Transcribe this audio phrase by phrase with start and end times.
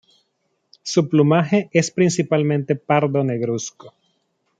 [0.81, 3.93] Su plumaje es principalmente pardo negruzco.